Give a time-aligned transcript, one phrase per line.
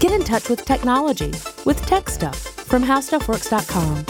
[0.00, 1.30] Get in touch with technology
[1.66, 4.06] with Tech Stuff from HowStuffWorks.com.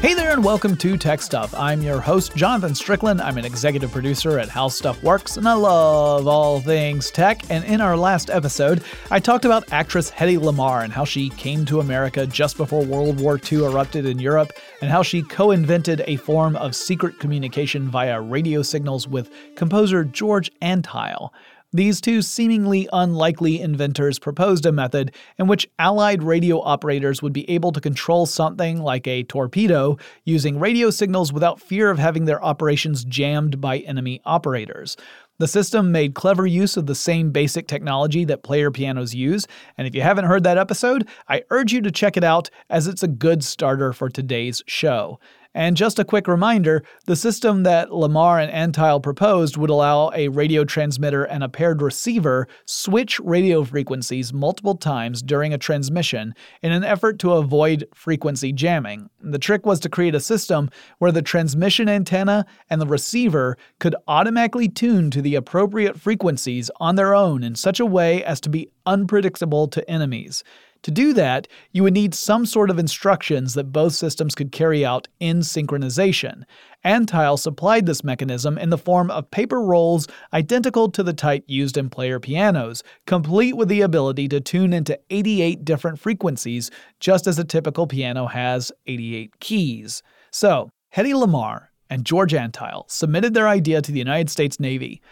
[0.00, 1.54] Hey there, and welcome to Tech Stuff.
[1.54, 3.20] I'm your host, Jonathan Strickland.
[3.20, 7.48] I'm an executive producer at How Stuff Works, and I love all things tech.
[7.48, 8.82] And in our last episode,
[9.12, 13.20] I talked about actress Hedy Lamarr and how she came to America just before World
[13.20, 14.50] War II erupted in Europe,
[14.82, 20.02] and how she co invented a form of secret communication via radio signals with composer
[20.02, 21.30] George Antheil.
[21.72, 27.48] These two seemingly unlikely inventors proposed a method in which Allied radio operators would be
[27.48, 32.44] able to control something like a torpedo using radio signals without fear of having their
[32.44, 34.96] operations jammed by enemy operators.
[35.38, 39.46] The system made clever use of the same basic technology that player pianos use,
[39.78, 42.88] and if you haven't heard that episode, I urge you to check it out as
[42.88, 45.20] it's a good starter for today's show.
[45.54, 50.28] And just a quick reminder the system that Lamarr and Antheil proposed would allow a
[50.28, 56.70] radio transmitter and a paired receiver switch radio frequencies multiple times during a transmission in
[56.70, 59.10] an effort to avoid frequency jamming.
[59.20, 63.96] The trick was to create a system where the transmission antenna and the receiver could
[64.06, 68.50] automatically tune to the appropriate frequencies on their own in such a way as to
[68.50, 70.44] be unpredictable to enemies.
[70.82, 74.84] To do that, you would need some sort of instructions that both systems could carry
[74.84, 76.44] out in synchronization.
[76.84, 81.76] Antheil supplied this mechanism in the form of paper rolls identical to the type used
[81.76, 87.38] in player pianos, complete with the ability to tune into 88 different frequencies, just as
[87.38, 90.02] a typical piano has 88 keys.
[90.30, 95.02] So, Hedy Lamarr and George Antheil submitted their idea to the United States Navy.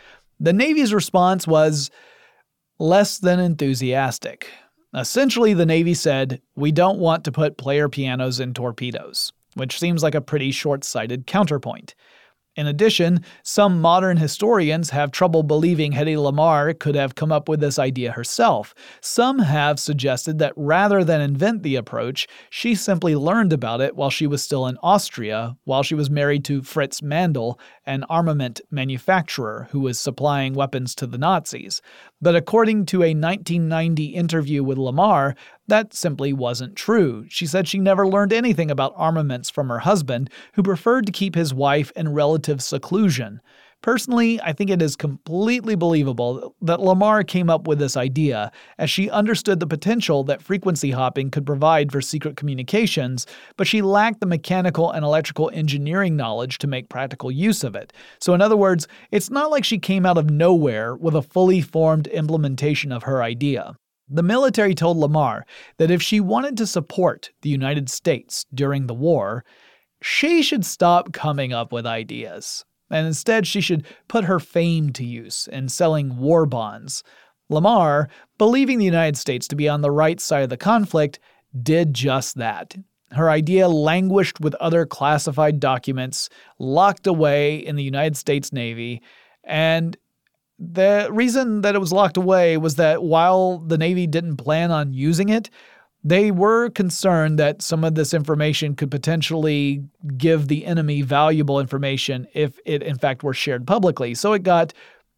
[0.40, 1.90] The Navy's response was
[2.78, 4.48] less than enthusiastic.
[4.94, 10.02] Essentially, the Navy said, we don't want to put player pianos in torpedoes, which seems
[10.02, 11.94] like a pretty short sighted counterpoint.
[12.58, 17.60] In addition, some modern historians have trouble believing Hedy Lamarr could have come up with
[17.60, 18.74] this idea herself.
[19.00, 24.10] Some have suggested that rather than invent the approach, she simply learned about it while
[24.10, 29.66] she was still in Austria, while she was married to Fritz Mandl, an armament manufacturer
[29.70, 31.80] who was supplying weapons to the Nazis.
[32.20, 35.34] But according to a 1990 interview with Lamarr,
[35.68, 37.24] that simply wasn't true.
[37.28, 41.34] She said she never learned anything about armaments from her husband, who preferred to keep
[41.34, 43.40] his wife in relative seclusion.
[43.80, 48.90] Personally, I think it is completely believable that Lamarr came up with this idea, as
[48.90, 53.24] she understood the potential that frequency hopping could provide for secret communications,
[53.56, 57.92] but she lacked the mechanical and electrical engineering knowledge to make practical use of it.
[58.20, 61.60] So, in other words, it's not like she came out of nowhere with a fully
[61.60, 63.76] formed implementation of her idea.
[64.08, 65.42] The military told Lamarr
[65.76, 69.44] that if she wanted to support the United States during the war,
[70.02, 75.04] she should stop coming up with ideas and instead she should put her fame to
[75.04, 77.02] use in selling war bonds.
[77.50, 81.18] Lamarr, believing the United States to be on the right side of the conflict,
[81.62, 82.74] did just that.
[83.12, 86.28] Her idea languished with other classified documents
[86.58, 89.00] locked away in the United States Navy,
[89.44, 89.96] and
[90.58, 94.92] the reason that it was locked away was that while the Navy didn't plan on
[94.92, 95.48] using it,
[96.04, 99.84] they were concerned that some of this information could potentially
[100.16, 104.14] give the enemy valuable information if it, in fact, were shared publicly.
[104.14, 104.72] So it got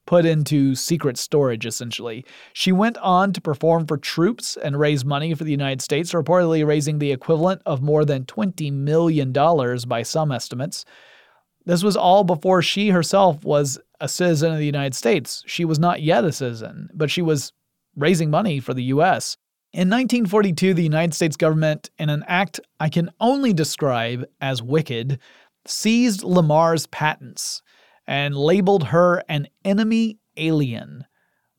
[0.06, 2.24] put into secret storage, essentially.
[2.52, 6.66] She went on to perform for troops and raise money for the United States, reportedly
[6.66, 10.84] raising the equivalent of more than $20 million by some estimates.
[11.66, 15.44] This was all before she herself was a citizen of the United States.
[15.46, 17.52] She was not yet a citizen, but she was
[17.94, 19.36] raising money for the U.S.
[19.72, 25.20] In 1942, the United States government, in an act I can only describe as wicked,
[25.64, 27.62] seized Lamarr's patents
[28.04, 31.04] and labeled her an enemy alien.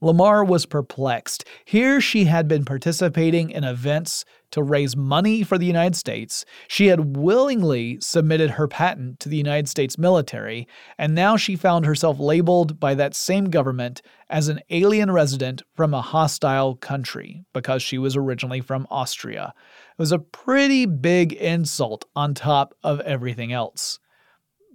[0.01, 1.45] Lamarr was perplexed.
[1.63, 6.43] Here she had been participating in events to raise money for the United States.
[6.67, 10.67] She had willingly submitted her patent to the United States military,
[10.97, 15.93] and now she found herself labeled by that same government as an alien resident from
[15.93, 19.53] a hostile country because she was originally from Austria.
[19.91, 23.99] It was a pretty big insult on top of everything else.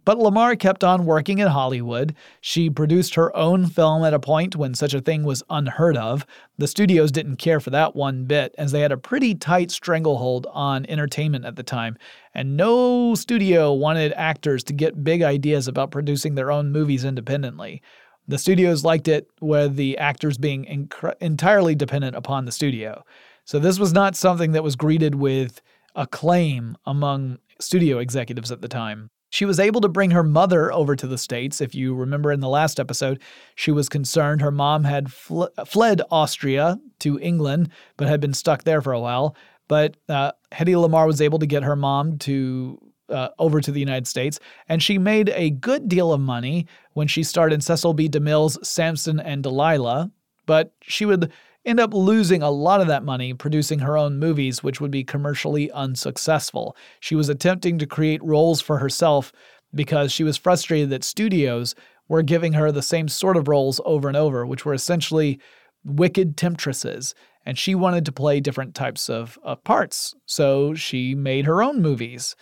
[0.07, 2.15] But Lamarr kept on working in Hollywood.
[2.41, 6.25] She produced her own film at a point when such a thing was unheard of.
[6.59, 10.47] The studios didn't care for that one bit, as they had a pretty tight stranglehold
[10.53, 11.99] on entertainment at the time,
[12.33, 17.83] and no studio wanted actors to get big ideas about producing their own movies independently.
[18.29, 23.03] The studios liked it with the actors being inc- entirely dependent upon the studio.
[23.45, 25.61] So this was not something that was greeted with
[25.97, 29.11] acclaim among studio executives at the time.
[29.37, 31.61] She was able to bring her mother over to the States.
[31.61, 33.21] If you remember in the last episode,
[33.55, 37.69] she was concerned her mom had fl- fled Austria to England,
[37.99, 39.37] but had been stuck there for a while.
[39.69, 42.81] But uh, Hedy Lamarr was able to get her mom to
[43.11, 44.41] uh, over to the United States,
[44.71, 48.09] and she made a good deal of money when she starred in Cecil B.
[48.09, 50.11] DeMille's Samson and Delilah.
[50.47, 51.31] But she would
[51.67, 55.05] end up losing a lot of that money producing her own movies, which would be
[55.05, 56.77] commercially unsuccessful.
[57.01, 59.33] She was attempting to create roles for herself
[59.75, 61.75] because she was frustrated that studios
[62.09, 65.41] were giving her the same sort of roles over and over, which were essentially
[65.85, 67.15] wicked temptresses.
[67.45, 70.15] And she wanted to play different types of, of parts.
[70.25, 72.37] So she made her own movies.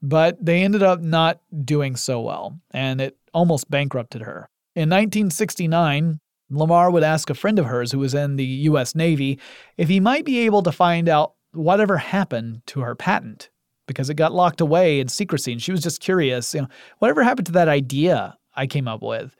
[0.00, 4.48] But they ended up not doing so well, and it almost bankrupted her.
[4.76, 6.20] In 1969,
[6.50, 9.38] Lamarr would ask a friend of hers who was in the US Navy
[9.76, 13.50] if he might be able to find out whatever happened to her patent
[13.86, 16.68] because it got locked away in secrecy and she was just curious, you know,
[16.98, 19.34] whatever happened to that idea I came up with.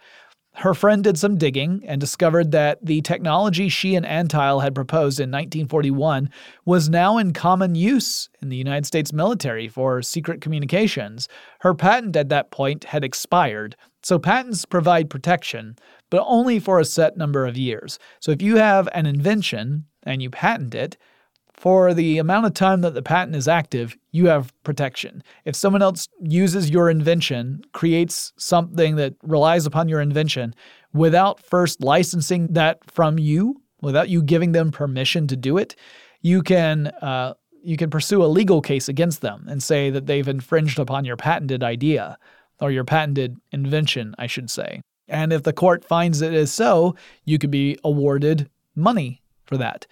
[0.54, 5.20] Her friend did some digging and discovered that the technology she and Antheil had proposed
[5.20, 6.30] in 1941
[6.64, 11.28] was now in common use in the United States military for secret communications.
[11.60, 15.76] Her patent at that point had expired, so patents provide protection,
[16.10, 17.98] but only for a set number of years.
[18.20, 20.96] So if you have an invention and you patent it,
[21.58, 25.24] for the amount of time that the patent is active, you have protection.
[25.44, 30.54] If someone else uses your invention, creates something that relies upon your invention
[30.92, 35.74] without first licensing that from you, without you giving them permission to do it,
[36.22, 40.28] you can uh, you can pursue a legal case against them and say that they've
[40.28, 42.16] infringed upon your patented idea
[42.60, 44.80] or your patented invention, I should say.
[45.08, 46.94] And if the court finds it is so,
[47.24, 49.86] you could be awarded money for that.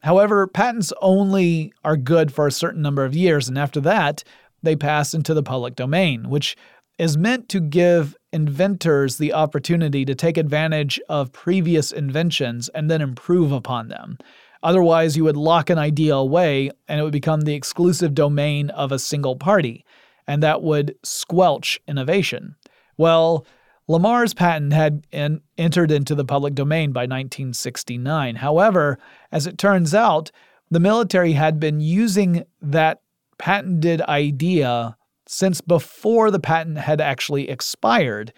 [0.00, 4.24] However, patents only are good for a certain number of years, and after that,
[4.62, 6.56] they pass into the public domain, which
[6.98, 13.00] is meant to give inventors the opportunity to take advantage of previous inventions and then
[13.00, 14.18] improve upon them.
[14.62, 18.92] Otherwise, you would lock an idea away and it would become the exclusive domain of
[18.92, 19.84] a single party,
[20.26, 22.54] and that would squelch innovation.
[22.98, 23.46] Well,
[23.90, 28.36] Lamarr's patent had in, entered into the public domain by 1969.
[28.36, 29.00] However,
[29.32, 30.30] as it turns out,
[30.70, 33.02] the military had been using that
[33.36, 34.96] patented idea
[35.26, 38.32] since before the patent had actually expired.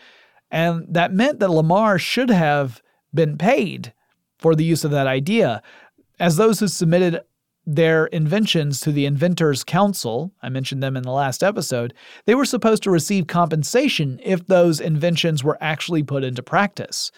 [0.50, 2.82] And that meant that Lamarr should have
[3.12, 3.92] been paid
[4.38, 5.62] for the use of that idea,
[6.18, 7.20] as those who submitted
[7.64, 11.94] their inventions to the Inventors Council, I mentioned them in the last episode,
[12.26, 17.12] they were supposed to receive compensation if those inventions were actually put into practice.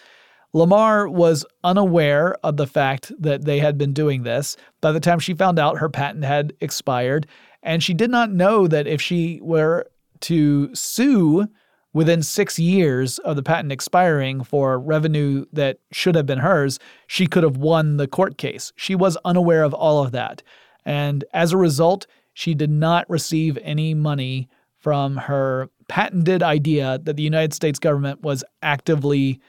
[0.55, 4.57] Lamarr was unaware of the fact that they had been doing this.
[4.81, 7.27] By the time she found out her patent had expired,
[7.63, 9.87] and she did not know that if she were
[10.21, 11.49] to sue
[11.95, 17.27] within six years of the patent expiring for revenue that should have been hers, she
[17.27, 18.73] could have won the court case.
[18.77, 20.43] She was unaware of all of that.
[20.85, 27.17] And as a result, she did not receive any money from her patented idea that
[27.17, 29.41] the United States government was actively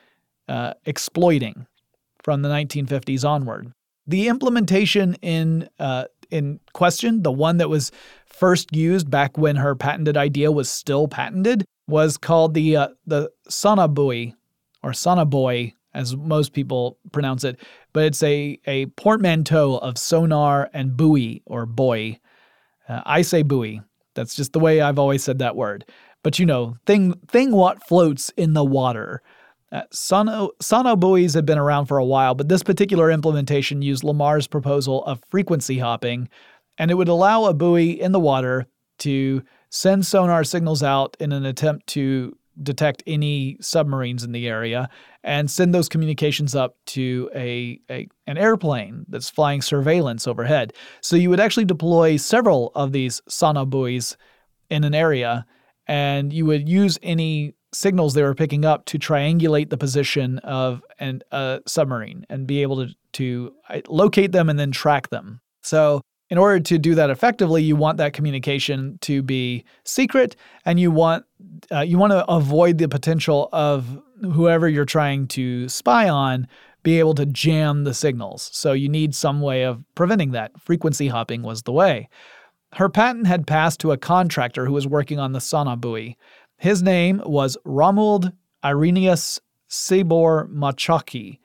[0.48, 1.66] uh, exploiting
[2.24, 3.74] from the 1950s onward.
[4.08, 7.92] The implementation in uh, in question, the one that was
[8.38, 13.32] first used back when her patented idea was still patented, was called the uh, the
[13.50, 14.34] sonobuoy
[14.84, 17.60] or sonobuoy as most people pronounce it,
[17.94, 22.20] but it's a a portmanteau of sonar and buoy or buoy.
[22.88, 23.82] Uh, I say buoy.
[24.14, 25.86] That's just the way I've always said that word.
[26.24, 29.22] But you know, thing thing what floats in the water.
[29.72, 34.48] Uh, sono, sono have been around for a while, but this particular implementation used Lamarr's
[34.48, 36.30] proposal of frequency hopping,
[36.78, 38.68] and it would allow a buoy in the water
[39.00, 44.88] to send sonar signals out in an attempt to detect any submarines in the area
[45.24, 50.74] and send those communications up to a, a, an airplane that's flying surveillance overhead.
[51.02, 54.16] So you would actually deploy several of these sonar buoys
[54.70, 55.46] in an area
[55.88, 60.82] and you would use any signals they were picking up to triangulate the position of
[61.00, 65.42] an, a submarine and be able to, to uh, locate them and then track them.
[65.62, 70.80] So in order to do that effectively, you want that communication to be secret, and
[70.80, 71.26] you want
[71.72, 74.02] uh, you want to avoid the potential of
[74.34, 76.48] whoever you're trying to spy on
[76.84, 78.50] be able to jam the signals.
[78.54, 80.52] So you need some way of preventing that.
[80.62, 82.08] Frequency hopping was the way.
[82.74, 86.16] Her patent had passed to a contractor who was working on the sonobuoy.
[86.58, 88.32] His name was Romuald
[88.64, 91.40] Irenaeus Sabor Machaki,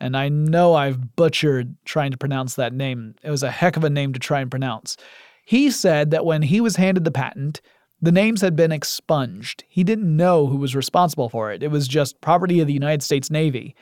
[0.00, 3.14] and I know I've butchered trying to pronounce that name.
[3.22, 4.96] It was a heck of a name to try and pronounce.
[5.44, 7.60] He said that when he was handed the patent,
[8.02, 9.64] The names had been expunged.
[9.68, 11.62] He didn't know who was responsible for it.
[11.62, 13.74] It was just property of the United States Navy.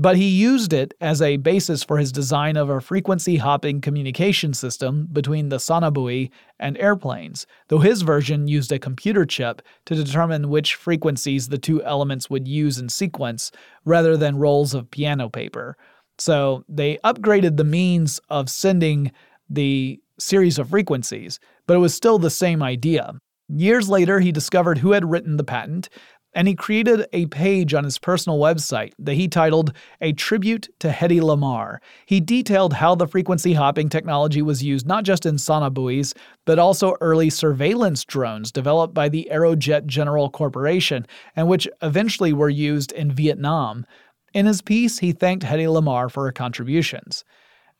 [0.00, 4.54] But he used it as a basis for his design of a frequency hopping communication
[4.54, 10.48] system between the sonobuoy and airplanes, though his version used a computer chip to determine
[10.48, 13.52] which frequencies the two elements would use in sequence
[13.84, 15.76] rather than rolls of piano paper.
[16.16, 19.12] So they upgraded the means of sending
[19.50, 23.20] the series of frequencies, but it was still the same idea.
[23.50, 25.90] Years later, he discovered who had written the patent,
[26.32, 30.90] and he created a page on his personal website that he titled A Tribute to
[30.90, 31.78] Hedy Lamarr.
[32.06, 36.96] He detailed how the frequency hopping technology was used not just in sonobuoys, but also
[37.00, 41.06] early surveillance drones developed by the Aerojet General Corporation,
[41.36, 43.84] and which eventually were used in Vietnam.
[44.32, 47.24] In his piece, he thanked Hedy Lamarr for her contributions.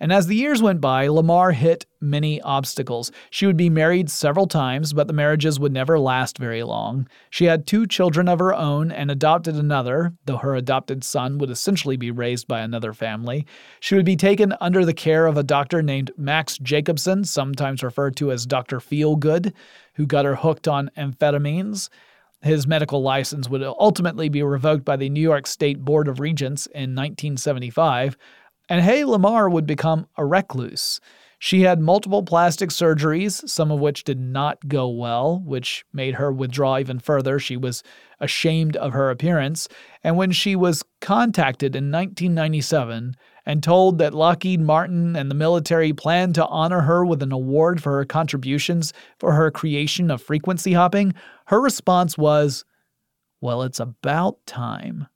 [0.00, 3.12] And as the years went by, Lamarr hit many obstacles.
[3.28, 7.06] She would be married several times, but the marriages would never last very long.
[7.28, 11.50] She had two children of her own and adopted another, though her adopted son would
[11.50, 13.46] essentially be raised by another family.
[13.78, 18.16] She would be taken under the care of a doctor named Max Jacobson, sometimes referred
[18.16, 18.80] to as Dr.
[18.80, 19.52] Feelgood,
[19.94, 21.90] who got her hooked on amphetamines.
[22.42, 26.64] His medical license would ultimately be revoked by the New York State Board of Regents
[26.68, 28.16] in 1975
[28.70, 31.00] and Hedy Lamarr would become a recluse.
[31.42, 36.30] She had multiple plastic surgeries, some of which did not go well, which made her
[36.30, 37.38] withdraw even further.
[37.38, 37.82] She was
[38.20, 39.66] ashamed of her appearance.
[40.04, 45.94] And when she was contacted in 1997 and told that Lockheed Martin and the military
[45.94, 50.74] planned to honor her with an award for her contributions for her creation of frequency
[50.74, 51.14] hopping,
[51.46, 52.66] her response was,
[53.40, 55.08] Well, it's about time.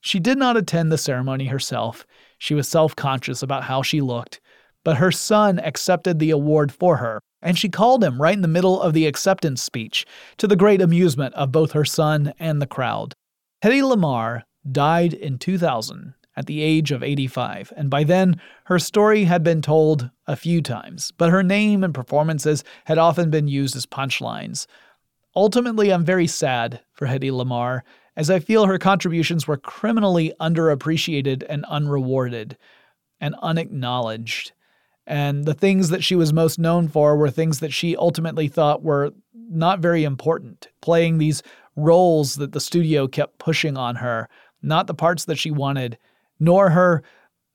[0.00, 2.04] She did not attend the ceremony herself.
[2.42, 4.40] She was self conscious about how she looked,
[4.82, 8.48] but her son accepted the award for her, and she called him right in the
[8.48, 10.04] middle of the acceptance speech,
[10.38, 13.14] to the great amusement of both her son and the crowd.
[13.62, 19.22] Hedy Lamarr died in 2000 at the age of 85, and by then her story
[19.22, 23.76] had been told a few times, but her name and performances had often been used
[23.76, 24.66] as punchlines.
[25.36, 27.82] Ultimately, I'm very sad for Hedy Lamarr
[28.16, 32.56] as I feel her contributions were criminally underappreciated and unrewarded
[33.20, 34.52] and unacknowledged.
[35.06, 38.82] And the things that she was most known for were things that she ultimately thought
[38.82, 41.42] were not very important, playing these
[41.76, 44.28] roles that the studio kept pushing on her,
[44.62, 45.98] not the parts that she wanted,
[46.38, 47.02] nor her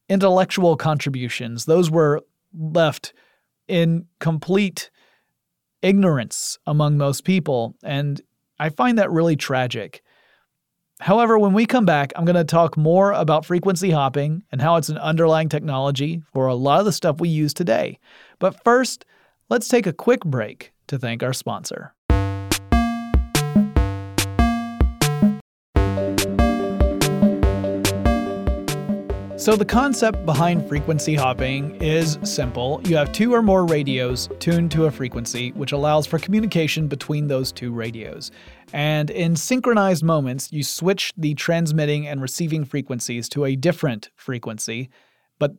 [0.10, 1.66] intellectual contributions.
[1.66, 2.22] Those were
[2.58, 3.14] left
[3.68, 4.90] in complete
[5.82, 7.76] ignorance among most people.
[7.84, 8.22] And
[8.60, 10.02] I find that really tragic.
[11.00, 14.78] However, when we come back, I'm going to talk more about frequency hopping and how
[14.78, 18.00] it's an underlying technology for a lot of the stuff we use today.
[18.40, 19.06] But first,
[19.50, 21.94] let's take a quick break to thank our sponsor.
[29.48, 32.82] So, the concept behind frequency hopping is simple.
[32.84, 37.30] You have two or more radios tuned to a frequency, which allows for communication between
[37.30, 38.30] those two radios.
[38.74, 44.90] And in synchronized moments, you switch the transmitting and receiving frequencies to a different frequency,
[45.40, 45.54] but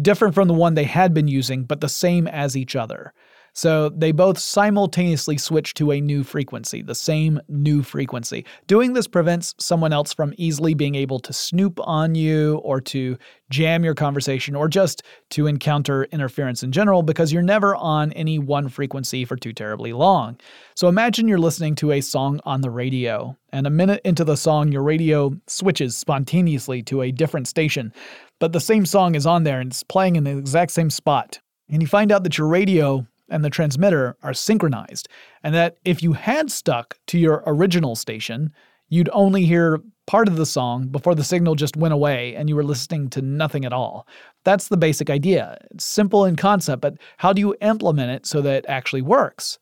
[0.00, 3.12] different from the one they had been using, but the same as each other.
[3.54, 8.44] So they both simultaneously switch to a new frequency, the same new frequency.
[8.66, 13.16] Doing this prevents someone else from easily being able to snoop on you or to
[13.50, 18.40] jam your conversation or just to encounter interference in general because you're never on any
[18.40, 20.36] one frequency for too terribly long.
[20.74, 24.36] So imagine you're listening to a song on the radio, and a minute into the
[24.36, 27.92] song, your radio switches spontaneously to a different station,
[28.40, 31.38] but the same song is on there and it's playing in the exact same spot.
[31.68, 35.08] And you find out that your radio and the transmitter are synchronized,
[35.42, 38.52] and that if you had stuck to your original station,
[38.88, 42.56] you'd only hear part of the song before the signal just went away and you
[42.56, 44.06] were listening to nothing at all.
[44.44, 45.58] That's the basic idea.
[45.70, 49.58] It's simple in concept, but how do you implement it so that it actually works?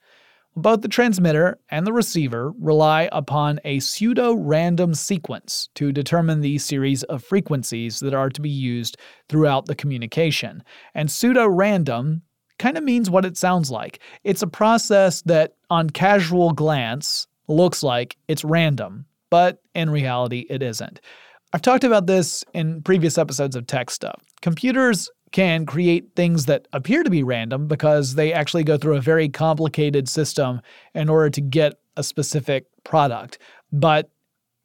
[0.54, 6.58] Both the transmitter and the receiver rely upon a pseudo random sequence to determine the
[6.58, 8.98] series of frequencies that are to be used
[9.30, 10.62] throughout the communication.
[10.94, 12.22] And pseudo random
[12.62, 13.98] kind of means what it sounds like.
[14.22, 20.62] It's a process that, on casual glance, looks like it's random, but in reality, it
[20.62, 21.00] isn't.
[21.52, 24.22] I've talked about this in previous episodes of Tech Stuff.
[24.42, 29.00] Computers can create things that appear to be random because they actually go through a
[29.00, 30.60] very complicated system
[30.94, 33.38] in order to get a specific product.
[33.72, 34.08] But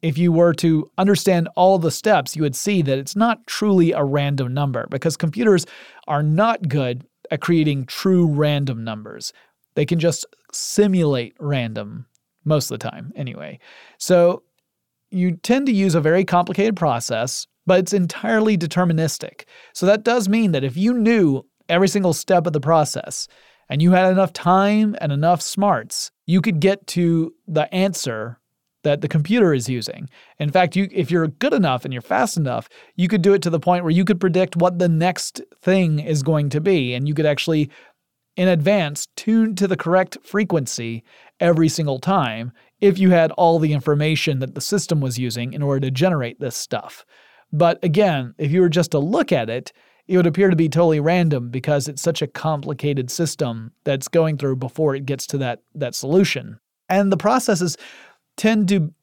[0.03, 3.91] if you were to understand all the steps, you would see that it's not truly
[3.91, 5.65] a random number because computers
[6.07, 9.33] are not good at creating true random numbers.
[9.75, 12.05] They can just simulate random
[12.45, 13.59] most of the time, anyway.
[13.97, 14.43] So
[15.11, 19.43] you tend to use a very complicated process, but it's entirely deterministic.
[19.73, 23.27] So that does mean that if you knew every single step of the process
[23.69, 28.39] and you had enough time and enough smarts, you could get to the answer
[28.83, 30.09] that the computer is using.
[30.39, 33.41] In fact, you if you're good enough and you're fast enough, you could do it
[33.43, 36.93] to the point where you could predict what the next thing is going to be
[36.93, 37.69] and you could actually
[38.35, 41.03] in advance tune to the correct frequency
[41.39, 45.63] every single time if you had all the information that the system was using in
[45.63, 47.03] order to generate this stuff.
[47.51, 49.73] But again, if you were just to look at it,
[50.07, 54.37] it would appear to be totally random because it's such a complicated system that's going
[54.37, 56.59] through before it gets to that that solution.
[56.89, 57.75] And the processes
[58.37, 58.93] tend to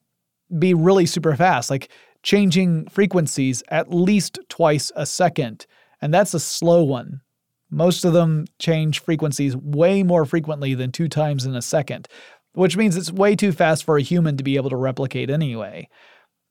[0.57, 1.89] be really super fast, like
[2.23, 5.65] changing frequencies at least twice a second.
[6.01, 7.21] And that's a slow one.
[7.69, 12.07] Most of them change frequencies way more frequently than two times in a second,
[12.53, 15.87] which means it's way too fast for a human to be able to replicate anyway.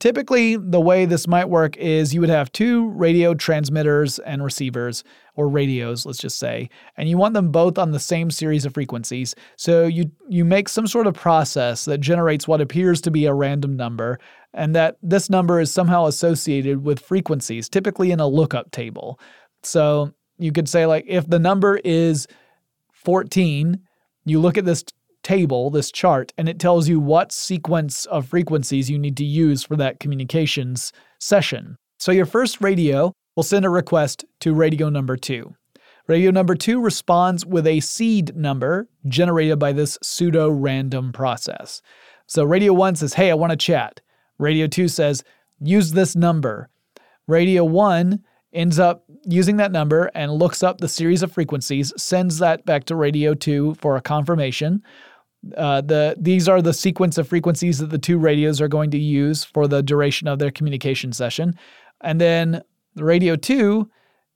[0.01, 5.03] Typically, the way this might work is you would have two radio transmitters and receivers,
[5.37, 8.75] or radios, let's just say, and you want them both on the same series of
[8.75, 9.35] frequencies.
[9.57, 13.35] So you you make some sort of process that generates what appears to be a
[13.35, 14.19] random number,
[14.53, 19.19] and that this number is somehow associated with frequencies, typically in a lookup table.
[19.63, 22.27] So you could say like if the number is
[22.93, 23.81] 14,
[24.25, 24.85] you look at this
[25.25, 29.65] table, this chart, and it tells you what sequence of frequencies you need to use
[29.65, 31.77] for that communications session.
[31.99, 35.55] So your first radio will send a request to radio number two.
[36.07, 41.81] Radio number two responds with a seed number generated by this pseudo random process.
[42.27, 44.01] So radio one says, Hey, I want to chat.
[44.39, 45.25] Radio two says,
[45.61, 46.69] Use this number.
[47.27, 52.39] Radio one ends up using that number and looks up the series of frequencies, sends
[52.39, 54.83] that back to radio two for a confirmation.
[55.57, 58.99] Uh, the these are the sequence of frequencies that the two radios are going to
[58.99, 61.55] use for the duration of their communication session,
[62.01, 62.63] and then
[62.95, 63.89] the radio two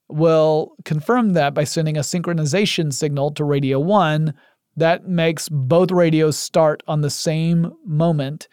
[0.08, 4.34] will confirm that by sending a synchronization signal to radio one
[4.76, 8.48] that makes both radios start on the same moment,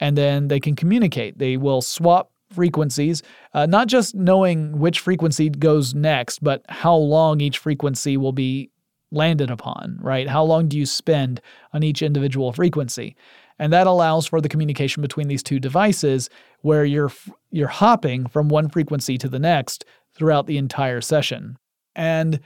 [0.00, 1.38] and then they can communicate.
[1.38, 7.40] They will swap frequencies, uh, not just knowing which frequency goes next, but how long
[7.40, 8.70] each frequency will be
[9.10, 10.28] landed upon, right?
[10.28, 11.40] How long do you spend
[11.72, 13.16] on each individual frequency?
[13.58, 17.10] And that allows for the communication between these two devices where you're
[17.50, 21.56] you're hopping from one frequency to the next throughout the entire session.
[21.96, 22.40] And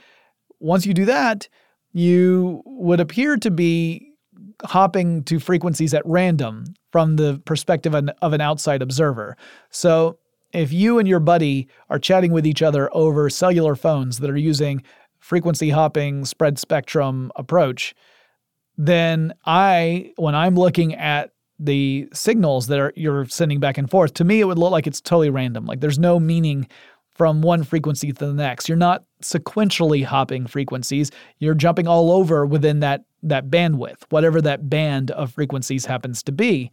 [0.61, 1.49] once you do that,
[1.93, 4.09] you would appear to be
[4.65, 9.37] hopping to frequencies at random from the perspective of an outside observer.
[9.71, 10.19] So
[10.53, 14.37] if you and your buddy are chatting with each other over cellular phones that are
[14.37, 14.83] using
[15.23, 17.95] frequency hopping spread spectrum approach,
[18.77, 24.15] then I, when I'm looking at the signals that are you're sending back and forth,
[24.15, 25.65] to me it would look like it's totally random.
[25.65, 26.67] Like there's no meaning
[27.15, 28.69] from one frequency to the next.
[28.69, 31.13] You're not sequentially hopping frequencies.
[31.39, 36.33] You're jumping all over within that that bandwidth, whatever that band of frequencies happens to
[36.33, 36.73] be.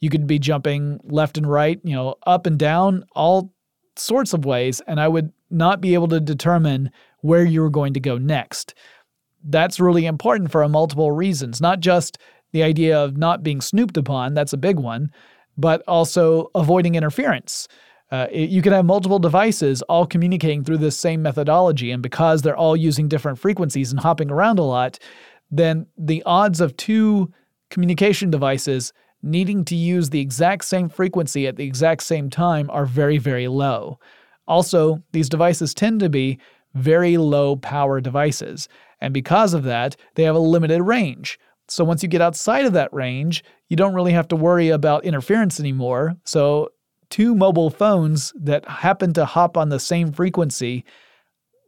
[0.00, 3.52] You could be jumping left and right, you know, up and down, all
[3.96, 6.90] sorts of ways, and I would not be able to determine
[7.22, 8.74] where you were going to go next.
[9.44, 12.18] That's really important for multiple reasons, not just
[12.52, 15.10] the idea of not being snooped upon, that's a big one,
[15.56, 17.68] but also avoiding interference.
[18.10, 22.56] Uh, you can have multiple devices all communicating through this same methodology, and because they're
[22.56, 24.98] all using different frequencies and hopping around a lot,
[25.50, 27.32] then the odds of two
[27.70, 32.86] communication devices needing to use the exact same frequency at the exact same time are
[32.86, 33.98] very, very low.
[34.48, 36.38] Also, these devices tend to be
[36.74, 38.68] very low power devices.
[39.00, 41.38] And because of that, they have a limited range.
[41.68, 45.04] So once you get outside of that range, you don't really have to worry about
[45.04, 46.16] interference anymore.
[46.24, 46.70] So,
[47.08, 50.84] two mobile phones that happen to hop on the same frequency,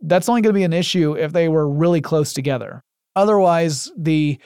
[0.03, 2.85] that's only going to be an issue if they were really close together.
[3.17, 4.39] Otherwise, the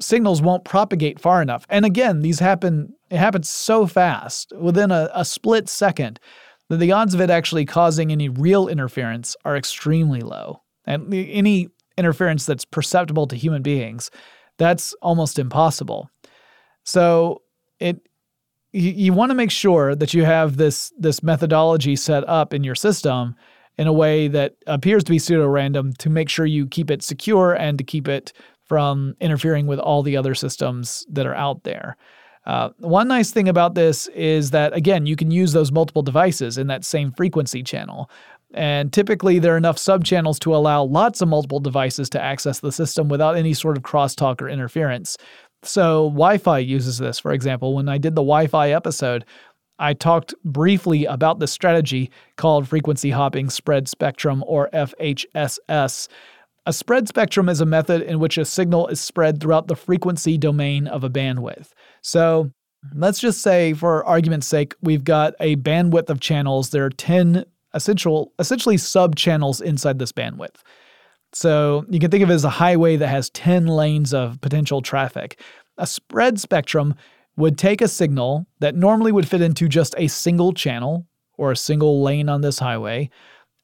[0.00, 1.66] signals won't propagate far enough.
[1.68, 6.20] And again, these happen it happens so fast within a, a split second
[6.68, 10.62] that the odds of it actually causing any real interference are extremely low.
[10.84, 14.10] And any interference that's perceptible to human beings,
[14.56, 16.10] that's almost impossible.
[16.84, 17.42] So
[17.78, 18.00] it
[18.72, 22.64] you, you want to make sure that you have this this methodology set up in
[22.64, 23.34] your system
[23.76, 27.02] in a way that appears to be pseudo random to make sure you keep it
[27.02, 28.32] secure and to keep it
[28.64, 31.96] from interfering with all the other systems that are out there.
[32.48, 36.56] Uh, one nice thing about this is that, again, you can use those multiple devices
[36.56, 38.10] in that same frequency channel.
[38.54, 42.72] And typically, there are enough subchannels to allow lots of multiple devices to access the
[42.72, 45.18] system without any sort of crosstalk or interference.
[45.62, 47.74] So, Wi Fi uses this, for example.
[47.74, 49.26] When I did the Wi Fi episode,
[49.78, 56.08] I talked briefly about this strategy called frequency hopping spread spectrum or FHSS.
[56.68, 60.36] A spread spectrum is a method in which a signal is spread throughout the frequency
[60.36, 61.70] domain of a bandwidth.
[62.02, 62.50] So,
[62.94, 66.68] let's just say, for argument's sake, we've got a bandwidth of channels.
[66.68, 70.56] There are 10 essential, essentially sub channels inside this bandwidth.
[71.32, 74.82] So you can think of it as a highway that has 10 lanes of potential
[74.82, 75.40] traffic.
[75.78, 76.94] A spread spectrum
[77.38, 81.06] would take a signal that normally would fit into just a single channel
[81.38, 83.08] or a single lane on this highway,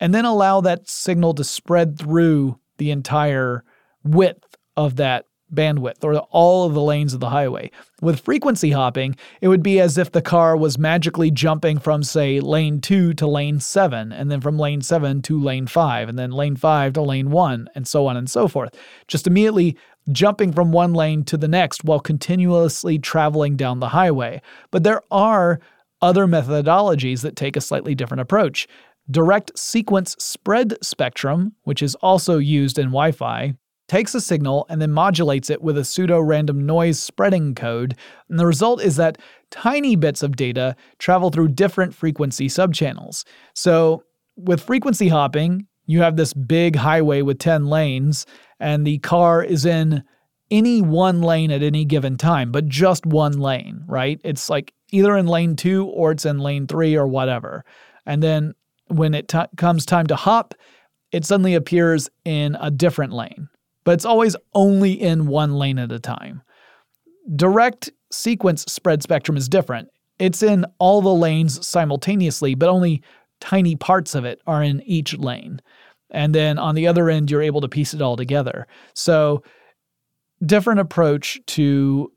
[0.01, 3.65] and then allow that signal to spread through the entire
[4.03, 7.71] width of that bandwidth or all of the lanes of the highway.
[8.01, 12.41] With frequency hopping, it would be as if the car was magically jumping from, say,
[12.41, 16.31] lane 2 to lane 7, and then from lane 7 to lane 5, and then
[16.31, 18.75] lane 5 to lane 1, and so on and so forth.
[19.07, 19.77] Just immediately
[20.13, 24.43] jumping from one lane to the next while continuously traveling down the highway.
[24.71, 25.61] But there are
[26.03, 28.69] other methodologies that take a slightly different approach.
[29.11, 33.55] Direct sequence spread spectrum, which is also used in Wi Fi,
[33.87, 37.95] takes a signal and then modulates it with a pseudo random noise spreading code.
[38.29, 39.19] And the result is that
[39.51, 43.25] tiny bits of data travel through different frequency subchannels.
[43.55, 44.05] So,
[44.37, 48.27] with frequency hopping, you have this big highway with 10 lanes,
[48.59, 50.03] and the car is in
[50.51, 54.21] any one lane at any given time, but just one lane, right?
[54.25, 57.65] It's like either in lane two or it's in lane three or whatever.
[58.07, 58.55] And then
[58.89, 60.55] when it t- comes time to hop,
[61.13, 63.49] it suddenly appears in a different lane
[63.85, 66.43] but it's always only in one lane at a time.
[67.37, 69.89] Direct sequence spread spectrum is different.
[70.19, 73.03] It's in all the lanes simultaneously, but only
[73.41, 75.61] tiny parts of it are in each lane.
[76.11, 78.67] And then on the other end, you're able to piece it all together.
[78.95, 79.43] So,
[80.45, 82.13] different approach to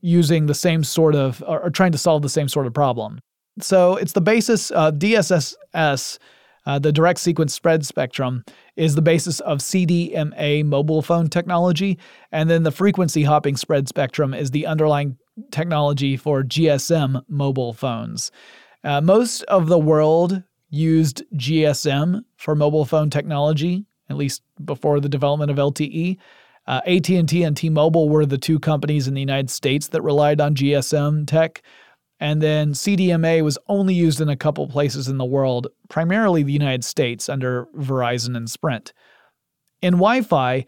[0.00, 3.20] using the same sort of, or, trying to solve the same sort of problem.
[3.58, 6.18] So, it's the basis of DSSS
[6.66, 8.44] uh, the direct sequence spread spectrum
[8.76, 11.98] is the basis of CDMA mobile phone technology,
[12.32, 15.16] and then the frequency hopping spread spectrum is the underlying
[15.50, 18.30] technology for GSM mobile phones.
[18.84, 25.08] Uh, most of the world used GSM for mobile phone technology, at least before the
[25.08, 26.18] development of LTE.
[26.66, 30.54] Uh, AT&T and T-Mobile were the two companies in the United States that relied on
[30.54, 31.62] GSM tech.
[32.20, 36.52] And then CDMA was only used in a couple places in the world, primarily the
[36.52, 38.92] United States under Verizon and Sprint.
[39.80, 40.66] In Wi Fi,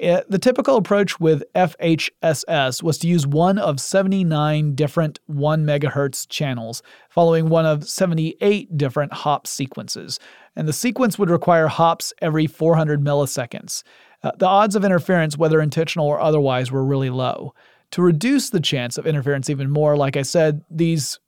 [0.00, 6.28] eh, the typical approach with FHSS was to use one of 79 different 1 MHz
[6.28, 10.18] channels, following one of 78 different hop sequences.
[10.56, 13.84] And the sequence would require hops every 400 milliseconds.
[14.24, 17.54] Uh, the odds of interference, whether intentional or otherwise, were really low
[17.92, 21.18] to reduce the chance of interference even more, like I said, these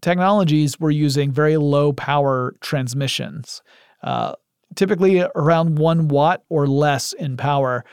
[0.00, 3.62] technologies were using very low power transmissions,
[4.02, 4.34] uh,
[4.74, 7.84] typically around one watt or less in power.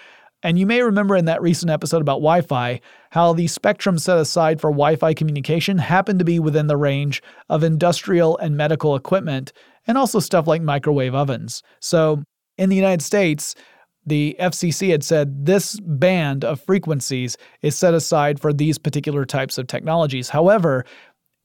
[0.41, 2.79] And you may remember in that recent episode about Wi Fi
[3.11, 7.21] how the spectrum set aside for Wi Fi communication happened to be within the range
[7.49, 9.51] of industrial and medical equipment,
[9.85, 11.61] and also stuff like microwave ovens.
[11.79, 12.23] So
[12.57, 13.55] in the United States,
[14.05, 19.57] the FCC had said this band of frequencies is set aside for these particular types
[19.57, 20.29] of technologies.
[20.29, 20.85] However,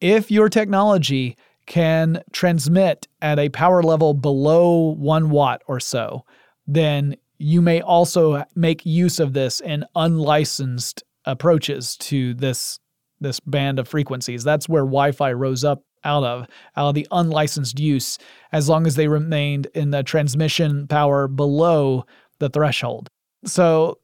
[0.00, 1.36] if your technology
[1.66, 6.24] can transmit at a power level below one watt or so,
[6.66, 12.78] then you may also make use of this in unlicensed approaches to this
[13.20, 14.44] this band of frequencies.
[14.44, 18.18] That's where Wi-Fi rose up out of, out of the unlicensed use,
[18.52, 22.04] as long as they remained in the transmission power below
[22.38, 23.10] the threshold.
[23.44, 23.98] So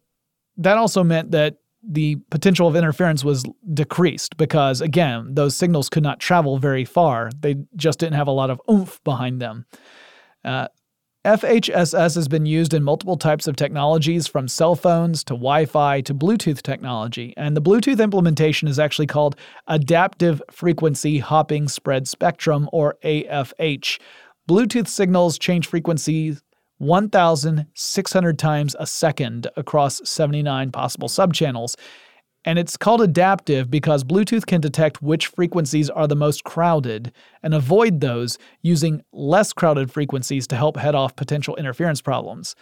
[0.57, 6.03] that also meant that the potential of interference was decreased because, again, those signals could
[6.03, 7.31] not travel very far.
[7.41, 9.65] They just didn't have a lot of oomph behind them.
[10.45, 10.69] Uh,
[11.25, 16.01] FHSS has been used in multiple types of technologies from cell phones to Wi Fi
[16.03, 17.35] to Bluetooth technology.
[17.37, 23.99] And the Bluetooth implementation is actually called Adaptive Frequency Hopping Spread Spectrum, or AFH.
[24.49, 26.43] Bluetooth signals change frequencies
[26.81, 31.77] 1,600 times a second across 79 possible subchannels.
[32.47, 37.13] And it's called adaptive because Bluetooth can detect which frequencies are the most crowded
[37.43, 42.57] and avoid those using less crowded frequencies to help head off potential interference problems.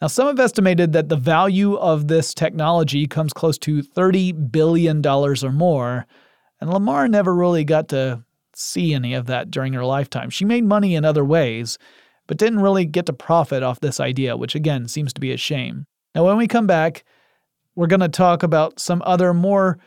[0.00, 5.06] Now, some have estimated that the value of this technology comes close to $30 billion
[5.06, 6.06] or more,
[6.62, 10.30] and Lamarr never really got to see any of that during her lifetime.
[10.30, 11.78] She made money in other ways,
[12.30, 15.36] but didn't really get to profit off this idea, which again seems to be a
[15.36, 15.84] shame.
[16.14, 17.02] Now, when we come back,
[17.74, 19.80] we're going to talk about some other more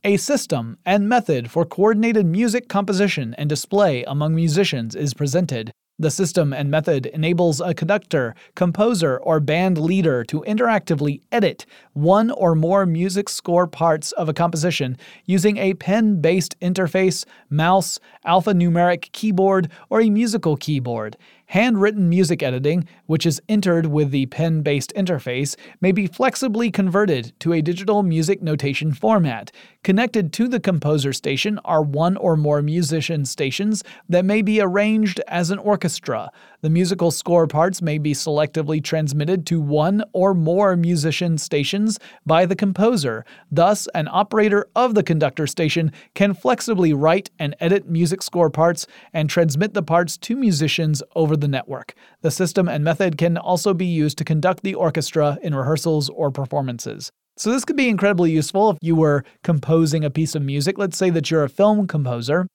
[0.03, 5.71] a system and method for coordinated music composition and display among musicians is presented.
[5.99, 12.31] The system and method enables a conductor, composer, or band leader to interactively edit one
[12.31, 19.13] or more music score parts of a composition using a pen based interface, mouse, alphanumeric
[19.13, 21.19] keyboard, or a musical keyboard.
[21.53, 27.39] Handwritten music editing, which is entered with the pen based interface, may be flexibly converted
[27.41, 29.53] to a digital music notation format.
[29.85, 35.21] Connected to the composer station are one or more musician stations that may be arranged
[35.29, 36.31] as an orchestra.
[36.63, 42.47] The musical score parts may be selectively transmitted to one or more musician stations by
[42.47, 43.27] the composer.
[43.51, 48.87] Thus, an operator of the conductor station can flexibly write and edit music score parts
[49.13, 51.93] and transmit the parts to musicians over the network.
[52.23, 56.31] The system and method can also be used to conduct the orchestra in rehearsals or
[56.31, 57.11] performances.
[57.37, 60.79] So, this could be incredibly useful if you were composing a piece of music.
[60.79, 62.47] Let's say that you're a film composer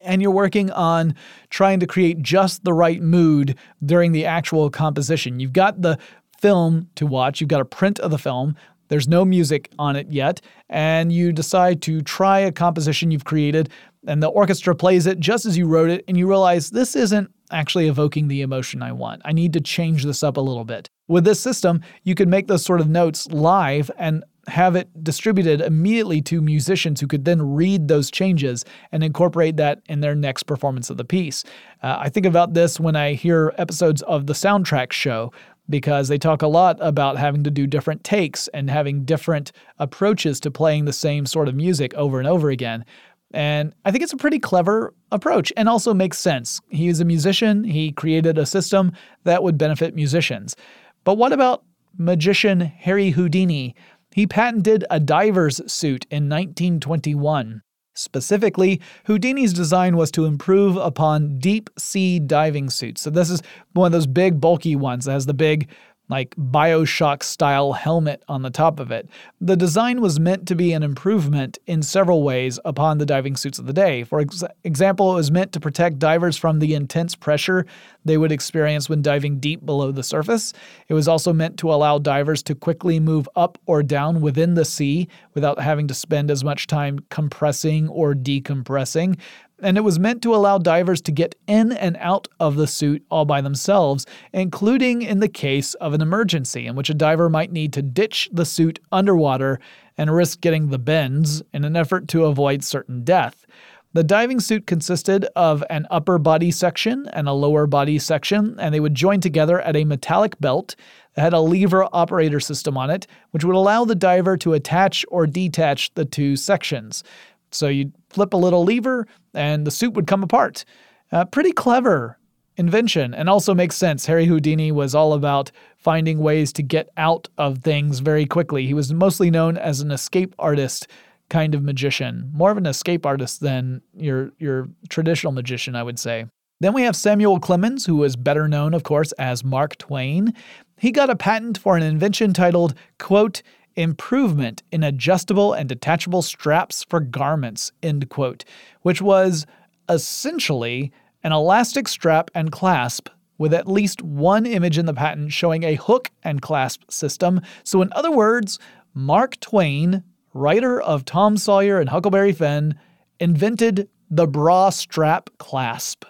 [0.00, 1.14] and you're working on
[1.50, 5.40] trying to create just the right mood during the actual composition.
[5.40, 5.98] You've got the
[6.40, 8.54] film to watch, you've got a print of the film.
[8.88, 10.40] There's no music on it yet,
[10.70, 13.68] and you decide to try a composition you've created,
[14.06, 17.30] and the orchestra plays it just as you wrote it, and you realize this isn't
[17.50, 19.22] actually evoking the emotion I want.
[19.24, 20.88] I need to change this up a little bit.
[21.08, 25.60] With this system, you can make those sort of notes live and have it distributed
[25.60, 30.44] immediately to musicians who could then read those changes and incorporate that in their next
[30.44, 31.44] performance of the piece.
[31.82, 35.32] Uh, I think about this when I hear episodes of the soundtrack show
[35.70, 40.40] because they talk a lot about having to do different takes and having different approaches
[40.40, 42.84] to playing the same sort of music over and over again.
[43.32, 46.60] And I think it's a pretty clever approach and also makes sense.
[46.70, 48.92] He is a musician, he created a system
[49.24, 50.56] that would benefit musicians.
[51.04, 51.64] But what about
[51.96, 53.74] magician Harry Houdini?
[54.12, 57.62] He patented a diver's suit in 1921.
[57.94, 63.00] Specifically, Houdini's design was to improve upon deep sea diving suits.
[63.00, 65.68] So, this is one of those big, bulky ones that has the big
[66.08, 69.08] like Bioshock style helmet on the top of it.
[69.40, 73.58] The design was meant to be an improvement in several ways upon the diving suits
[73.58, 74.04] of the day.
[74.04, 77.66] For ex- example, it was meant to protect divers from the intense pressure
[78.04, 80.52] they would experience when diving deep below the surface.
[80.88, 84.64] It was also meant to allow divers to quickly move up or down within the
[84.64, 89.18] sea without having to spend as much time compressing or decompressing
[89.62, 93.04] and it was meant to allow divers to get in and out of the suit
[93.10, 97.52] all by themselves, including in the case of an emergency in which a diver might
[97.52, 99.58] need to ditch the suit underwater
[99.96, 103.46] and risk getting the bends in an effort to avoid certain death.
[103.94, 108.72] The diving suit consisted of an upper body section and a lower body section, and
[108.72, 110.76] they would join together at a metallic belt
[111.14, 115.06] that had a lever operator system on it, which would allow the diver to attach
[115.08, 117.02] or detach the two sections.
[117.50, 120.64] So you'd flip a little lever and the suit would come apart.
[121.10, 122.18] Uh, pretty clever
[122.56, 124.06] invention and also makes sense.
[124.06, 128.66] Harry Houdini was all about finding ways to get out of things very quickly.
[128.66, 130.88] He was mostly known as an escape artist
[131.30, 135.98] kind of magician, more of an escape artist than your your traditional magician, I would
[135.98, 136.26] say.
[136.60, 140.34] Then we have Samuel Clemens, who is better known, of course, as Mark Twain.
[140.76, 143.42] He got a patent for an invention titled, quote,
[143.78, 148.44] improvement in adjustable and detachable straps for garments, end quote,
[148.82, 149.46] which was
[149.88, 155.62] essentially an elastic strap and clasp with at least one image in the patent showing
[155.62, 157.40] a hook and clasp system.
[157.62, 158.58] So, in other words,
[158.94, 160.02] Mark Twain,
[160.34, 162.74] writer of Tom Sawyer and Huckleberry Finn,
[163.20, 166.04] invented the bra strap clasp.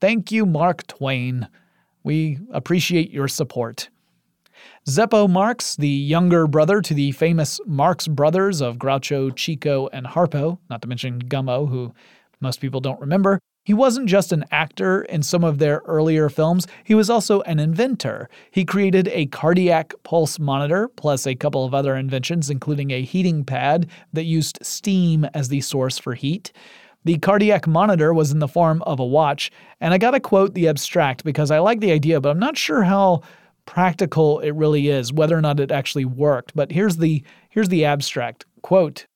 [0.00, 1.46] Thank you, Mark Twain.
[2.02, 3.90] We appreciate your support.
[4.88, 10.58] Zeppo Marx, the younger brother to the famous Marx brothers of Groucho, Chico, and Harpo,
[10.68, 11.92] not to mention Gummo, who
[12.40, 16.66] most people don't remember, he wasn't just an actor in some of their earlier films,
[16.82, 18.30] he was also an inventor.
[18.50, 23.44] He created a cardiac pulse monitor, plus a couple of other inventions, including a heating
[23.44, 26.52] pad that used steam as the source for heat.
[27.04, 30.68] The cardiac monitor was in the form of a watch, and I gotta quote the
[30.68, 33.22] abstract because I like the idea, but I'm not sure how
[33.70, 36.56] practical it really is, whether or not it actually worked.
[36.56, 38.44] But here's the here's the abstract.
[38.62, 39.06] Quote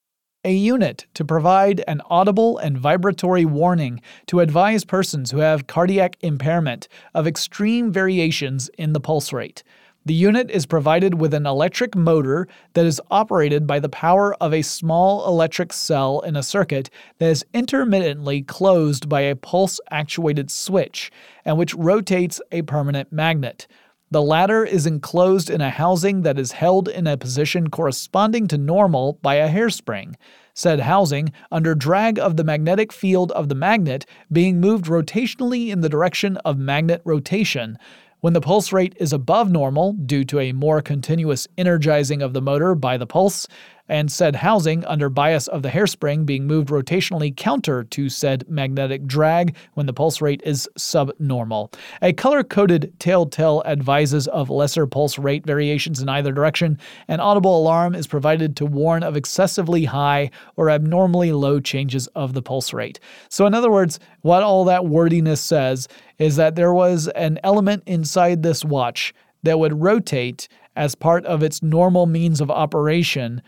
[0.45, 6.15] a unit to provide an audible and vibratory warning to advise persons who have cardiac
[6.21, 9.63] impairment of extreme variations in the pulse rate.
[10.05, 14.53] The unit is provided with an electric motor that is operated by the power of
[14.53, 20.51] a small electric cell in a circuit that is intermittently closed by a pulse actuated
[20.51, 21.11] switch
[21.43, 23.67] and which rotates a permanent magnet.
[24.11, 28.57] The latter is enclosed in a housing that is held in a position corresponding to
[28.57, 30.15] normal by a hairspring.
[30.53, 35.81] Said housing, under drag of the magnetic field of the magnet, being moved rotationally in
[35.81, 37.77] the direction of magnet rotation,
[38.21, 42.41] when the pulse rate is above normal due to a more continuous energizing of the
[42.41, 43.47] motor by the pulse,
[43.87, 49.05] and said housing under bias of the hairspring being moved rotationally counter to said magnetic
[49.05, 51.71] drag when the pulse rate is subnormal.
[52.01, 56.77] A color coded telltale advises of lesser pulse rate variations in either direction.
[57.07, 62.33] An audible alarm is provided to warn of excessively high or abnormally low changes of
[62.33, 62.99] the pulse rate.
[63.29, 67.83] So, in other words, what all that wordiness says is that there was an element
[67.85, 73.41] inside this watch that would rotate as part of its normal means of operation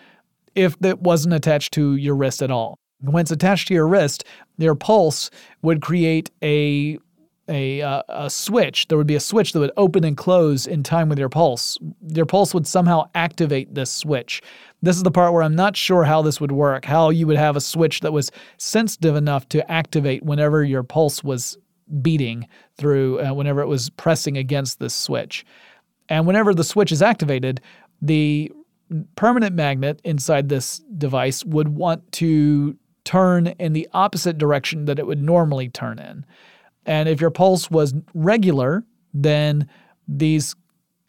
[0.58, 2.80] if it wasn't attached to your wrist at all.
[3.00, 4.24] When it's attached to your wrist,
[4.58, 5.30] your pulse
[5.62, 6.98] would create a
[7.50, 8.90] a, uh, a switch.
[8.90, 11.78] There would be a switch that would open and close in time with your pulse.
[12.14, 14.42] Your pulse would somehow activate this switch.
[14.82, 17.38] This is the part where I'm not sure how this would work, how you would
[17.38, 21.58] have a switch that was sensitive enough to activate whenever your pulse was
[22.02, 25.46] beating through, uh, whenever it was pressing against this switch.
[26.10, 27.62] And whenever the switch is activated,
[28.02, 28.52] the
[29.16, 35.08] permanent magnet inside this device would want to turn in the opposite direction that it
[35.08, 36.26] would normally turn in.
[36.86, 39.68] And if your pulse was regular, then
[40.08, 40.56] these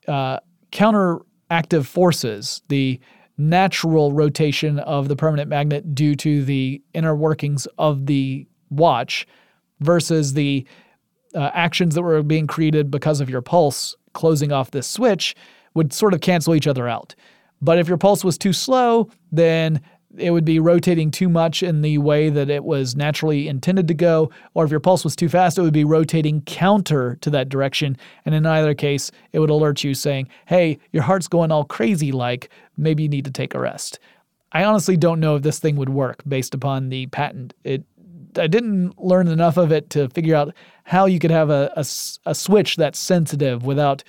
[0.07, 0.38] uh,
[0.73, 3.01] counteractive forces, the
[3.37, 9.27] natural rotation of the permanent magnet due to the inner workings of the watch
[9.81, 10.67] versus the
[11.35, 15.37] uh, actions that were being created because of your pulse closing off this switch
[15.75, 17.14] would sort of cancel each other out.
[17.61, 19.81] But if your pulse was too slow, then
[20.16, 23.94] it would be rotating too much in the way that it was naturally intended to
[23.94, 27.49] go, or if your pulse was too fast, it would be rotating counter to that
[27.49, 27.97] direction.
[28.25, 32.11] And in either case, it would alert you saying, hey, your heart's going all crazy
[32.11, 33.99] like, maybe you need to take a rest.
[34.53, 37.55] I honestly don't know if this thing would work based upon the patent.
[37.64, 37.85] It
[38.37, 41.85] I didn't learn enough of it to figure out how you could have a, a,
[42.27, 44.05] a switch that's sensitive without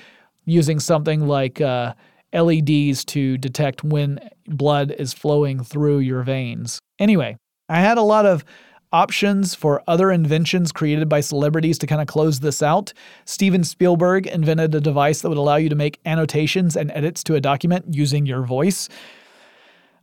[0.45, 1.93] using something like uh,
[2.33, 6.79] LEDs to detect when blood is flowing through your veins.
[6.99, 7.37] Anyway,
[7.67, 8.43] I had a lot of
[8.91, 12.91] options for other inventions created by celebrities to kind of close this out.
[13.25, 17.35] Steven Spielberg invented a device that would allow you to make annotations and edits to
[17.35, 18.89] a document using your voice.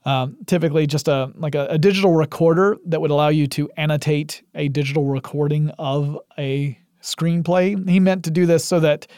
[0.04, 4.42] Um, typically, just a like a, a digital recorder that would allow you to annotate
[4.54, 7.88] a digital recording of a screenplay.
[7.88, 9.08] He meant to do this so that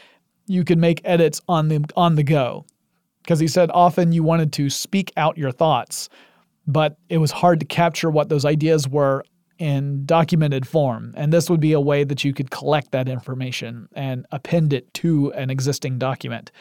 [0.47, 2.65] you could make edits on the on the go
[3.23, 6.09] because he said often you wanted to speak out your thoughts,
[6.67, 9.23] but it was hard to capture what those ideas were
[9.57, 11.13] in documented form.
[11.17, 14.93] And this would be a way that you could collect that information and append it
[14.95, 16.51] to an existing document.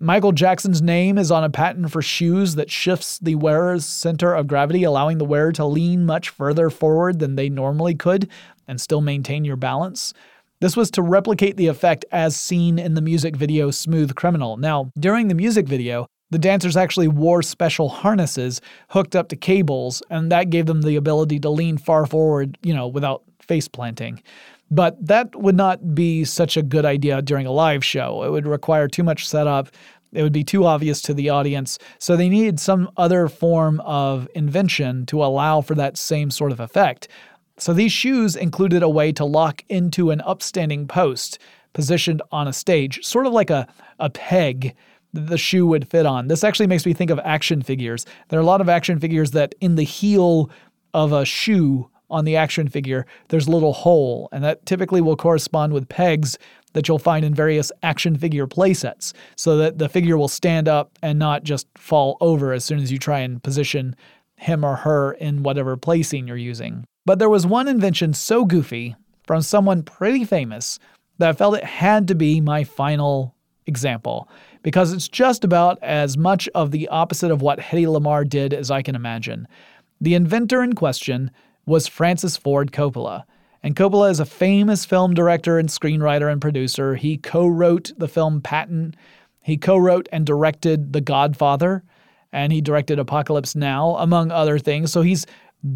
[0.00, 4.46] Michael Jackson's name is on a patent for shoes that shifts the wearer's center of
[4.46, 8.28] gravity, allowing the wearer to lean much further forward than they normally could
[8.68, 10.14] and still maintain your balance.
[10.60, 14.56] This was to replicate the effect as seen in the music video Smooth Criminal.
[14.56, 20.02] Now, during the music video, The dancers actually wore special harnesses hooked up to cables,
[20.10, 24.22] and that gave them the ability to lean far forward, you know, without face planting.
[24.70, 28.22] But that would not be such a good idea during a live show.
[28.24, 29.70] It would require too much setup.
[30.12, 31.78] It would be too obvious to the audience.
[31.98, 36.60] So they needed some other form of invention to allow for that same sort of
[36.60, 37.08] effect.
[37.58, 41.38] So these shoes included a way to lock into an upstanding post
[41.72, 43.66] positioned on a stage, sort of like a,
[43.98, 44.74] a peg
[45.12, 46.28] the shoe would fit on.
[46.28, 48.04] This actually makes me think of action figures.
[48.28, 50.50] There are a lot of action figures that in the heel
[50.94, 55.16] of a shoe on the action figure, there's a little hole, and that typically will
[55.16, 56.38] correspond with pegs
[56.72, 60.98] that you'll find in various action figure playsets, so that the figure will stand up
[61.02, 63.96] and not just fall over as soon as you try and position
[64.36, 66.84] him or her in whatever play scene you're using.
[67.08, 68.94] But there was one invention so goofy
[69.26, 70.78] from someone pretty famous
[71.16, 73.34] that I felt it had to be my final
[73.64, 74.28] example
[74.62, 78.70] because it's just about as much of the opposite of what Hedy Lamarr did as
[78.70, 79.48] I can imagine.
[80.02, 81.30] The inventor in question
[81.64, 83.24] was Francis Ford Coppola.
[83.62, 86.94] And Coppola is a famous film director and screenwriter and producer.
[86.94, 88.94] He co wrote the film Patton.
[89.40, 91.84] He co wrote and directed The Godfather.
[92.34, 94.92] And he directed Apocalypse Now, among other things.
[94.92, 95.24] So he's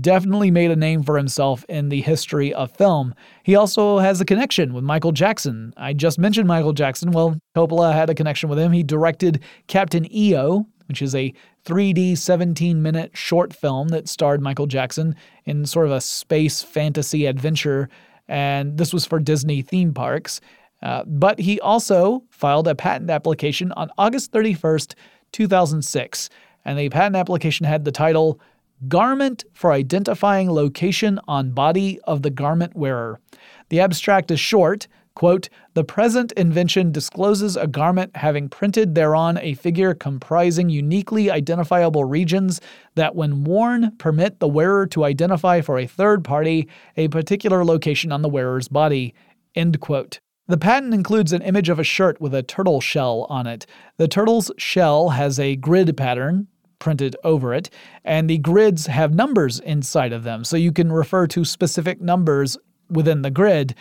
[0.00, 3.14] definitely made a name for himself in the history of film.
[3.42, 5.74] He also has a connection with Michael Jackson.
[5.76, 7.10] I just mentioned Michael Jackson.
[7.10, 8.72] Well, Coppola had a connection with him.
[8.72, 14.66] He directed Captain EO, which is a 3D 17 minute short film that starred Michael
[14.66, 17.88] Jackson in sort of a space fantasy adventure.
[18.28, 20.40] And this was for Disney theme parks.
[20.82, 24.94] Uh, but he also filed a patent application on August 31st,
[25.32, 26.28] 2006.
[26.64, 28.40] And the patent application had the title
[28.88, 33.20] Garment for identifying location on body of the garment wearer.
[33.68, 34.88] The abstract is short.
[35.14, 42.04] Quote, the present invention discloses a garment having printed thereon a figure comprising uniquely identifiable
[42.04, 42.60] regions
[42.94, 48.10] that, when worn, permit the wearer to identify for a third party a particular location
[48.10, 49.14] on the wearer's body.
[49.54, 50.18] End quote.
[50.48, 53.64] The patent includes an image of a shirt with a turtle shell on it.
[53.98, 56.48] The turtle's shell has a grid pattern,
[56.82, 57.70] printed over it,
[58.04, 62.58] and the grids have numbers inside of them, so you can refer to specific numbers
[62.90, 63.76] within the grid.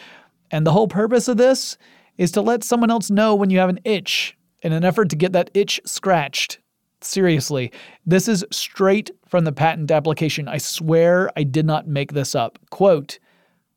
[0.52, 1.80] And the whole purpose of this
[2.20, 5.16] is to let someone else know when you have an itch in an effort to
[5.16, 6.60] get that itch scratched.
[7.02, 7.72] Seriously,
[8.06, 10.48] this is straight from the patent application.
[10.48, 12.60] I swear I did not make this up.
[12.70, 13.18] Quote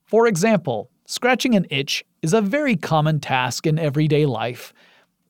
[0.05, 4.75] For example, scratching an itch is a very common task in everyday life.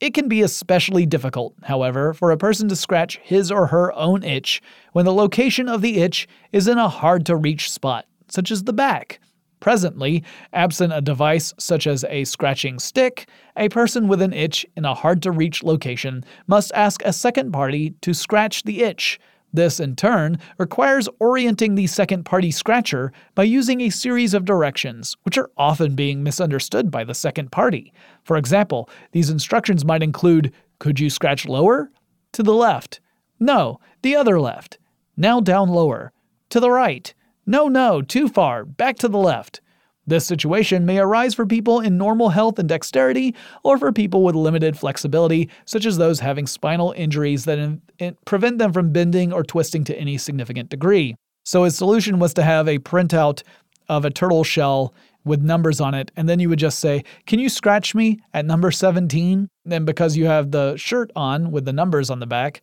[0.05, 4.22] It can be especially difficult, however, for a person to scratch his or her own
[4.22, 4.61] itch
[4.92, 8.64] when the location of the itch is in a hard to reach spot, such as
[8.64, 9.18] the back.
[9.61, 13.26] Presently, absent a device such as a scratching stick,
[13.57, 17.52] a person with an itch in a hard to reach location must ask a second
[17.52, 19.18] party to scratch the itch,
[19.55, 25.16] this, in turn, requires orienting the second party scratcher by using a series of directions,
[25.22, 27.92] which are often being misunderstood by the second party.
[28.24, 31.90] For example, these instructions might include Could you scratch lower?
[32.32, 33.00] To the left.
[33.38, 34.78] No, the other left.
[35.16, 36.12] Now down lower.
[36.50, 37.14] To the right.
[37.46, 38.64] No, no, too far.
[38.64, 39.61] Back to the left.
[40.07, 44.34] This situation may arise for people in normal health and dexterity, or for people with
[44.34, 49.32] limited flexibility, such as those having spinal injuries that in, in, prevent them from bending
[49.32, 51.16] or twisting to any significant degree.
[51.44, 53.42] So his solution was to have a printout
[53.88, 54.94] of a turtle shell
[55.24, 58.44] with numbers on it, and then you would just say, Can you scratch me at
[58.44, 59.48] number 17?
[59.64, 62.61] Then, because you have the shirt on with the numbers on the back,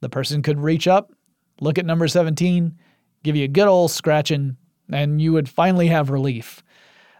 [0.00, 1.12] the person could reach up,
[1.60, 2.78] look at number 17,
[3.24, 4.56] give you a good old scratching,
[4.92, 6.62] and you would finally have relief.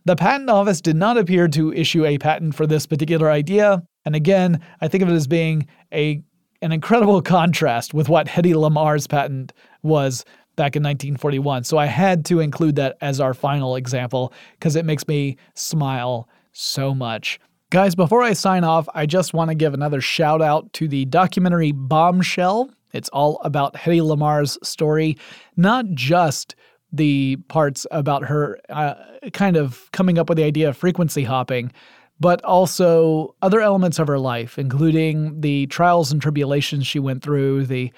[0.07, 4.15] The Patent Office did not appear to issue a patent for this particular idea, and
[4.15, 6.23] again, I think of it as being a
[6.63, 9.53] an incredible contrast with what Hedy Lamarr's patent
[9.83, 11.65] was back in 1941.
[11.65, 16.29] So I had to include that as our final example because it makes me smile
[16.53, 17.41] so much.
[17.71, 21.05] Guys, before I sign off, I just want to give another shout out to the
[21.07, 22.71] documentary Bombshell.
[22.93, 25.19] It's all about Hedy Lamarr's story,
[25.57, 26.55] not just
[26.93, 28.95] the parts about her uh,
[29.33, 31.73] kind of coming up with the idea of frequency hopping,
[32.21, 37.67] but also other elements of her life, including the trials and tribulations she went through,
[37.67, 37.93] the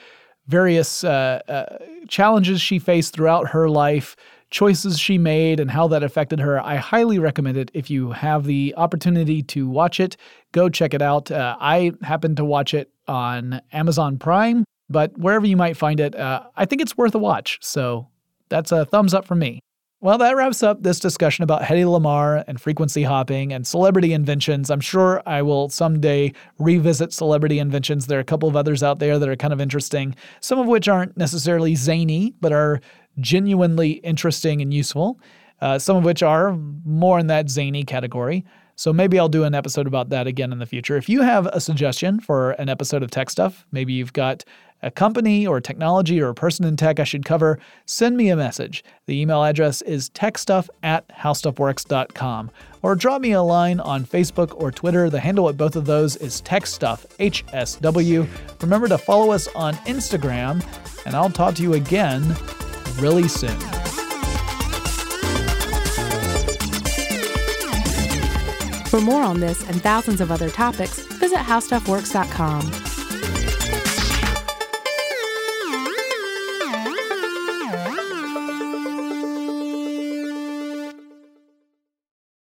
[0.46, 1.78] various uh, uh,
[2.08, 4.16] challenges she faced throughout her life,
[4.50, 6.58] choices she made, and how that affected her.
[6.60, 10.16] I highly recommend it if you have the opportunity to watch it.
[10.52, 11.30] Go check it out.
[11.30, 16.16] Uh, I happened to watch it on Amazon Prime, but wherever you might find it,
[16.16, 17.58] uh, I think it's worth a watch.
[17.60, 18.08] So
[18.48, 19.60] that's a thumbs up from me.
[20.00, 24.70] Well, that wraps up this discussion about Hedy Lamarr and frequency hopping and celebrity inventions.
[24.70, 28.06] I'm sure I will someday revisit celebrity inventions.
[28.06, 30.68] There are a couple of others out there that are kind of interesting, some of
[30.68, 32.80] which aren't necessarily zany, but are
[33.18, 35.20] genuinely interesting and useful,
[35.62, 38.44] uh, some of which are more in that zany category.
[38.76, 40.96] So maybe I'll do an episode about that again in the future.
[40.96, 44.44] If you have a suggestion for an episode of Tech Stuff, maybe you've got
[44.82, 48.36] a company or technology or a person in tech I should cover, send me a
[48.36, 48.84] message.
[49.06, 52.50] The email address is techstuff at howstuffworks.com.
[52.82, 55.10] Or drop me a line on Facebook or Twitter.
[55.10, 58.28] The handle at both of those is techstuff, HSW.
[58.62, 60.64] Remember to follow us on Instagram,
[61.04, 62.36] and I'll talk to you again
[62.98, 63.58] really soon.
[68.88, 72.87] For more on this and thousands of other topics, visit howstuffworks.com.